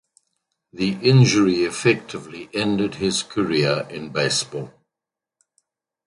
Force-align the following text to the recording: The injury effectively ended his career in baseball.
The 0.73 0.93
injury 1.03 1.63
effectively 1.63 2.49
ended 2.55 2.95
his 2.95 3.21
career 3.21 3.85
in 3.87 4.09
baseball. 4.09 4.73